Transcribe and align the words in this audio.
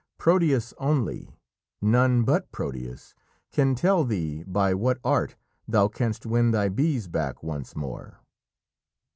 Proteus 0.17 0.73
only 0.79 1.29
none 1.79 2.23
but 2.23 2.51
Proteus 2.51 3.13
can 3.51 3.75
tell 3.75 4.03
thee 4.03 4.41
by 4.47 4.73
what 4.73 4.97
art 5.03 5.35
thou 5.67 5.87
canst 5.89 6.25
win 6.25 6.49
thy 6.49 6.69
bees 6.69 7.07
back 7.07 7.43
once 7.43 7.75
more." 7.75 8.17